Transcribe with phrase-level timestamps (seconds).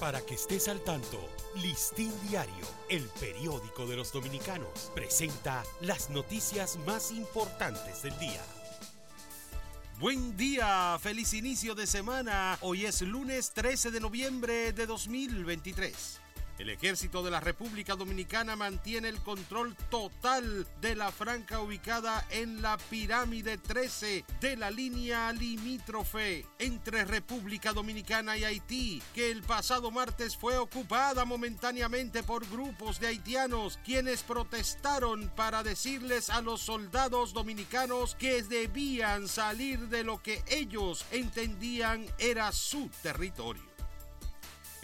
[0.00, 1.20] Para que estés al tanto,
[1.54, 8.42] Listín Diario, el periódico de los dominicanos, presenta las noticias más importantes del día.
[10.00, 12.58] Buen día, feliz inicio de semana.
[12.60, 16.23] Hoy es lunes 13 de noviembre de 2023.
[16.58, 22.62] El ejército de la República Dominicana mantiene el control total de la franca ubicada en
[22.62, 29.90] la pirámide 13 de la línea limítrofe entre República Dominicana y Haití, que el pasado
[29.90, 37.32] martes fue ocupada momentáneamente por grupos de haitianos quienes protestaron para decirles a los soldados
[37.32, 43.73] dominicanos que debían salir de lo que ellos entendían era su territorio.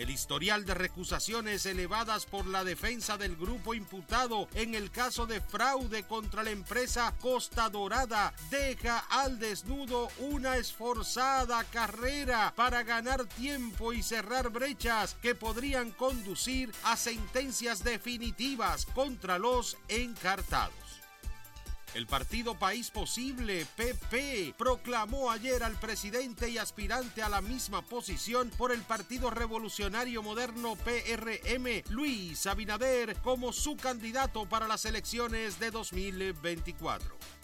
[0.00, 5.42] El historial de recusaciones elevadas por la defensa del grupo imputado en el caso de
[5.42, 13.92] fraude contra la empresa Costa Dorada deja al desnudo una esforzada carrera para ganar tiempo
[13.92, 20.72] y cerrar brechas que podrían conducir a sentencias definitivas contra los encartados.
[21.92, 28.48] El partido País Posible, PP, proclamó ayer al presidente y aspirante a la misma posición
[28.50, 35.72] por el Partido Revolucionario Moderno PRM, Luis Abinader, como su candidato para las elecciones de
[35.72, 37.39] 2024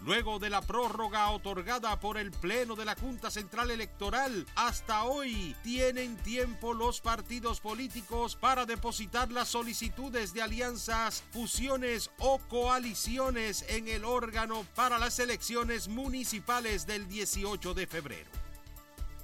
[0.00, 4.46] luego de la prórroga otorgada por el Pleno de la Junta Central Electoral.
[4.54, 12.38] Hasta hoy tienen tiempo los partidos políticos para depositar las solicitudes de alianzas, fusiones o
[12.48, 18.49] coaliciones en el órgano para las elecciones municipales del 18 de febrero.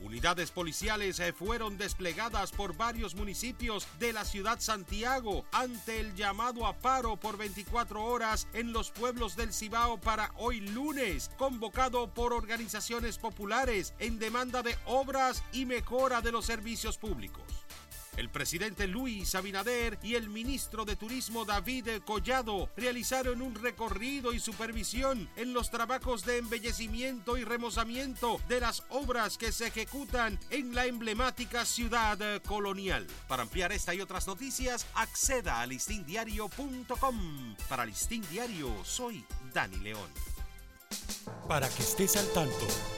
[0.00, 6.66] Unidades policiales eh, fueron desplegadas por varios municipios de la ciudad Santiago ante el llamado
[6.66, 12.32] a paro por 24 horas en los pueblos del Cibao para hoy lunes, convocado por
[12.32, 17.65] organizaciones populares en demanda de obras y mejora de los servicios públicos.
[18.16, 24.40] El presidente Luis Abinader y el ministro de Turismo David Collado realizaron un recorrido y
[24.40, 30.74] supervisión en los trabajos de embellecimiento y remozamiento de las obras que se ejecutan en
[30.74, 33.06] la emblemática ciudad colonial.
[33.28, 37.56] Para ampliar esta y otras noticias, acceda a listindiario.com.
[37.68, 40.10] Para Listín Diario, soy Dani León.
[41.48, 42.66] Para que estés al tanto,